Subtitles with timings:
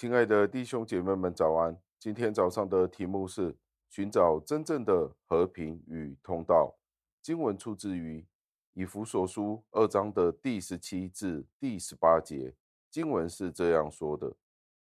[0.00, 1.76] 亲爱的弟兄姐妹们，早安！
[1.98, 3.54] 今天早上的题目是
[3.90, 6.74] 寻找真正的和平与通道。
[7.20, 8.24] 经文出自于
[8.72, 12.54] 以弗所书二章的第十七至第十八节。
[12.90, 14.34] 经文是这样说的，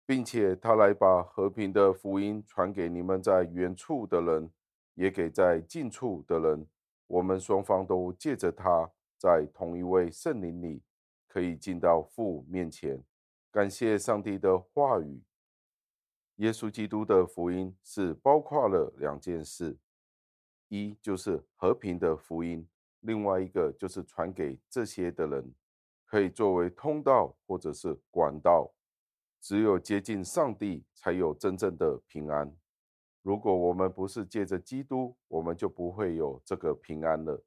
[0.04, 4.50] 并且他来把和平的福音传给你们在远处的人，
[4.96, 6.66] 也给在近处的人。
[7.06, 10.82] 我们双方都借着他，在同一位圣灵里，
[11.28, 13.00] 可以进到父面前。
[13.54, 15.22] 感谢上帝的话语。
[16.38, 19.78] 耶稣基督的福音是包括了两件事：
[20.70, 22.68] 一就是和平的福音，
[23.02, 25.54] 另外一个就是传给这些的人，
[26.04, 28.74] 可以作为通道或者是管道。
[29.40, 32.52] 只有接近上帝，才有真正的平安。
[33.22, 37.44] 如果我们不是借着基督，我们就不会有这个平安了。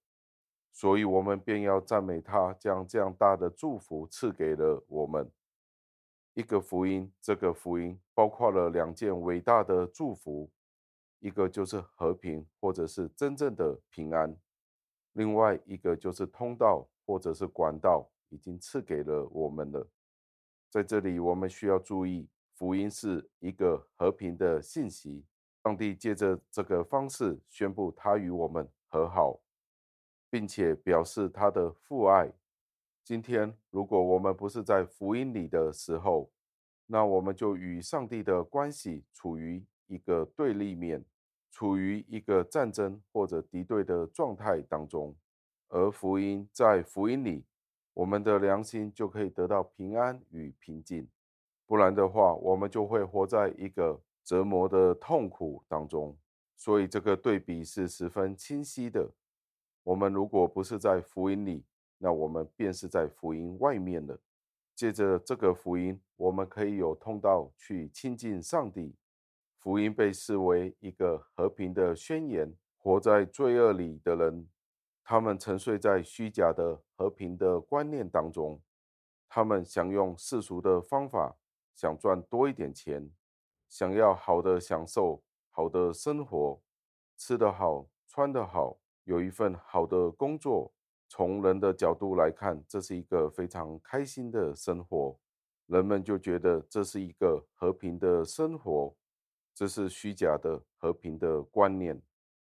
[0.71, 5.29] 所以，我们便要赞美他，将这样大的祝福赐给了我们。
[6.37, 10.51] 一个福音，这个福音包括了两件伟大的祝福，
[11.19, 14.31] 一个就是和平，或者是真正的平安；
[15.15, 19.89] 另外一个就是通道，或者是管道，已经赐给了我们了。
[20.69, 25.25] 在这里，我们需要注意，福音是一个和平的信息。
[25.65, 29.41] 上帝借着这个方式宣布他与我们和好，
[30.29, 32.31] 并且表示他的父爱。
[33.07, 36.29] 今天，如果我们不是在福音里的时候，
[36.87, 41.05] 那我们就与上帝的关系处于一个对立面，
[41.53, 45.15] 处于一个战争或者敌对的状态当中。
[45.69, 47.45] 而福音在福音里，
[47.95, 51.07] 我们的良心就可以得到平安与平静。
[51.65, 56.19] 不然的话，我们就会活在一个折磨的痛苦当中。
[56.57, 59.09] 所以，这个对比是十分清晰的。
[59.85, 61.63] 我们如果不是在福音里，
[61.99, 64.19] 那我们便是在福音外面了。
[64.75, 68.95] 借着这个福音，我们可以有通道去亲近上帝。
[69.59, 72.55] 福音被视为一个和平的宣言。
[72.79, 74.49] 活在罪恶里的人，
[75.03, 78.63] 他们沉睡在虚假的和平的观念当中。
[79.29, 81.37] 他们想用世俗的方法，
[81.75, 83.11] 想赚多一点钱，
[83.69, 85.21] 想要好的享受，
[85.51, 86.63] 好的生活，
[87.17, 90.73] 吃得好，穿得好，有一份好的工作。
[91.09, 95.17] 从人的角度来看，这是一个非常开心的生活，
[95.67, 98.95] 人们就觉得这是一个和平的生活，
[99.55, 102.01] 这是虚假的和平的观念，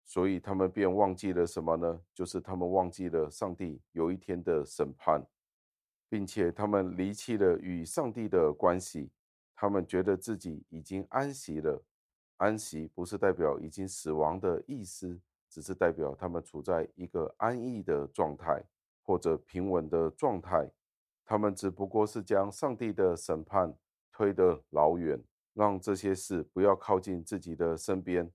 [0.06, 2.02] 所以他们便忘记了什么呢？
[2.14, 5.26] 就是他们忘记了上帝有一天的审判，
[6.10, 9.12] 并且他们离弃了与上帝的关系，
[9.56, 11.84] 他们觉得自己已经安息了，
[12.38, 15.20] 安息不是代表已经死亡的意思。
[15.50, 18.64] 只是代表他们处在一个安逸的状态，
[19.04, 20.70] 或者平稳的状态。
[21.26, 23.76] 他们只不过是将上帝的审判
[24.12, 25.22] 推得老远，
[25.54, 28.32] 让这些事不要靠近自己的身边。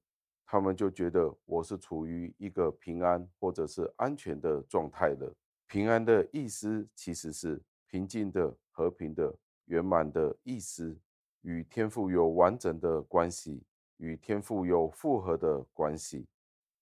[0.46, 5.34] 他们就觉得我是处于一个平安或者是安全的状态了。
[5.66, 10.96] 平安的意思其实是平静的、和平的、圆满的意思，
[11.40, 13.62] 与天赋有完整的关系，
[13.96, 16.26] 与天赋有复合的关系。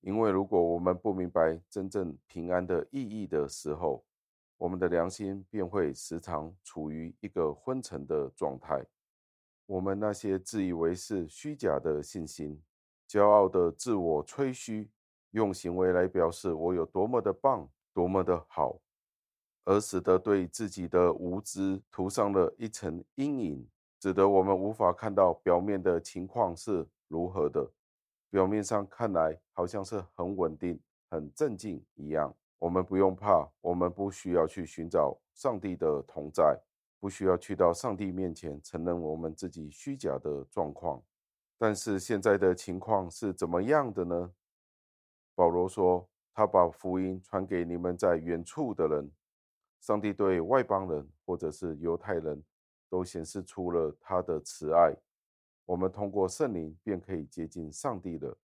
[0.03, 4.05] 因为如果我们不明白真正平安的意义的时候，
[4.59, 8.85] 我们的良心便会时常处于一个昏沉的状态。
[9.67, 12.61] 我们那些自以为是虚假的信心、
[13.09, 14.91] 骄傲的自我吹嘘，
[15.31, 18.81] 用行为来表示我有多么的棒、多么的好，
[19.65, 23.69] 而使得对自己的无知涂上了一层阴影，
[24.01, 27.71] 使得我们无法看到表面的情况是如何的。
[28.33, 36.59] 表面上看来好像是很稳定、很镇静一样，我们不用怕，我们不需要去寻找上帝的同在，
[36.99, 41.03] 不需要去到上帝面前承认我们自己虚假的状况。
[41.59, 44.33] 但是现在的情况是怎么样的呢？
[45.35, 49.13] 保罗说，他把福音传给你们在远处的人。
[49.79, 52.43] 上帝对外邦人或者是犹太人
[52.89, 54.97] 都显示出了他的慈爱。
[55.73, 58.37] 我们通过圣灵便可以接近上帝了，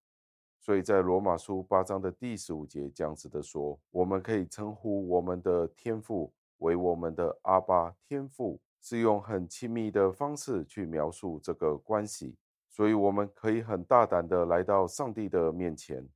[0.58, 12.34] 所以在罗马书八章的第十五节这样子的说，我们可以称呼我们的天父为我们的阿爸天父，是用很亲密的方式去描述这个关系，
[12.70, 16.08] 所以我们可以很大胆的来到上帝的面前。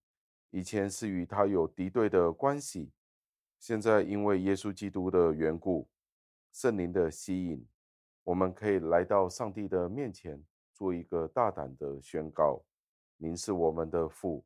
[0.48, 2.90] 以前是与他有敌对的关系，
[3.58, 5.86] 现在因为耶稣基督的缘故，
[6.52, 7.66] 圣灵的吸引，
[8.24, 10.42] 我们可以来到上帝的面前。
[10.82, 12.60] 做一个大胆的宣告
[13.16, 14.44] ：“您是我们的父。”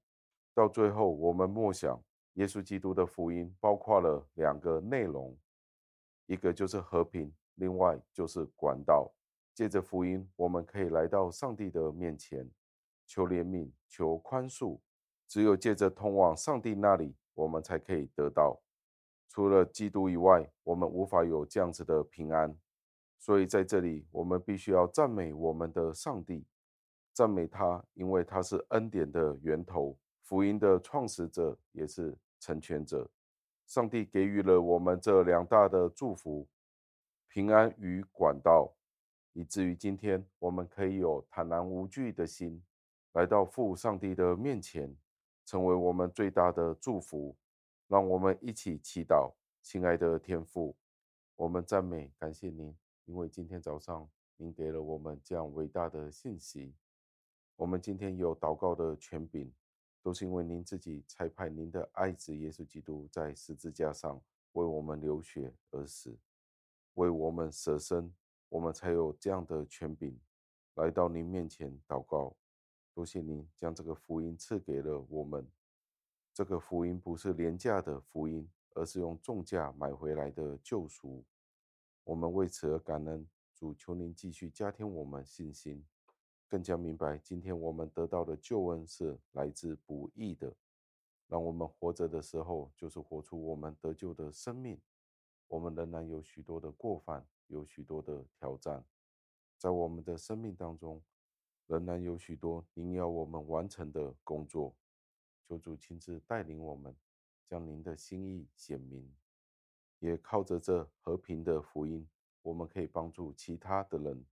[0.52, 1.98] 到最后，我们默想，
[2.34, 5.34] 耶稣基督的福音包括了两个内容，
[6.26, 9.10] 一个就是和平，另外就是管道。
[9.54, 12.46] 借着福音，我们可以来到上帝的面前，
[13.06, 14.78] 求怜悯，求宽恕。
[15.26, 18.60] 只有借着通往上帝那里，我们才可以得到。
[19.30, 22.54] 除了基督以外，我们无法有这样子的平安。
[23.18, 26.44] 所以在这里，我们必须要赞美我们的上帝，
[27.12, 33.08] 赞美他，因为他是恩典的源头，福音的创始者，也是成全者。
[33.66, 36.46] 上帝给予了我们这两大的祝福：
[37.28, 38.72] 平安与管道，
[39.32, 42.62] 以至于今天我们可以有坦然无惧的心，
[43.14, 44.94] 来到父上帝的面前，
[45.44, 47.36] 成为我们最大的祝福。
[47.88, 49.32] 让我们一起祈祷，
[49.62, 50.76] 亲爱的天父，
[51.36, 52.76] 我们赞美感谢您。
[53.06, 56.74] 因为今天早上您给了我们这样伟大的信息，
[57.54, 59.52] 我们今天有祷告的权柄，
[60.02, 64.20] 都是因为您自己差派您的爱子耶稣基督在十字架上
[64.52, 66.18] 为我们流血而死，
[66.94, 68.12] 为我们舍身，
[68.48, 70.18] 我们才有这样的权柄
[70.74, 72.36] 来到您面前祷告。
[72.92, 75.46] 多谢您将这个福音赐给了我们，
[76.34, 81.24] 这个福音不是廉价的福音，而是用重价买回来的救赎。
[82.06, 85.84] 我们为此而感恩，主，求您继续加添我们信心，
[86.46, 90.54] 更加明白今天我们得到的救恩是来自不义的。
[91.26, 94.80] 让我们活着的时候，就是活出我们得救的生命。
[95.48, 98.84] 我们仍然有许多的过犯，有许多的挑战，
[99.58, 101.02] 在我们的生命当中，
[101.66, 104.76] 仍然有许多您要我们完成的工作。
[105.42, 106.94] 求主亲自带领我们，
[107.48, 109.12] 将您的心意显明。
[109.98, 112.08] 也靠着这和平的福音，
[112.42, 114.24] 我们可以帮助其他的人，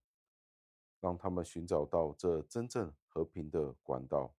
[1.00, 4.34] 让他们寻找到这真正和平的管道。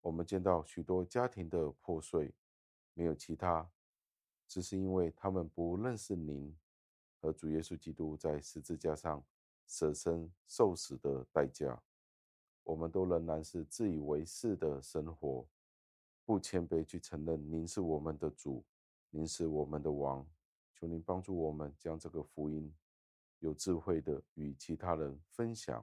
[0.00, 2.32] 我们见到许多家庭的破碎，
[2.94, 3.68] 没有其他，
[4.46, 6.56] 只是因为他们不认识您
[7.20, 9.22] 和主耶稣基督在十字架上
[9.66, 11.82] 舍身受死的代价。
[12.62, 15.46] 我们都仍然是自以为是的生活，
[16.24, 18.64] 不谦卑去承认您是我们的主，
[19.10, 20.26] 您是我们的王。
[20.78, 22.70] 求您帮助我们，将这个福音
[23.38, 25.82] 有智慧的与其他人分享。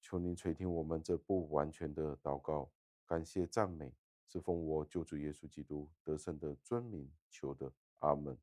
[0.00, 2.68] 求您垂听我们这不完全的祷告，
[3.06, 3.94] 感谢赞美，
[4.26, 8.36] 是奉我救主耶稣基督得胜的尊名求的，阿门。